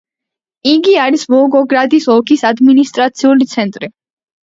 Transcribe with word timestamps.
იგი 0.71 0.95
არის 1.01 1.27
ვოლგოგრადის 1.35 2.09
ოლქის 2.17 2.49
ადმინისტრაციული 2.53 3.53
ცენტრი. 3.57 3.97